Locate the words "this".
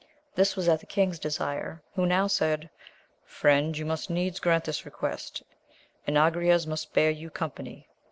0.33-0.55, 4.63-4.83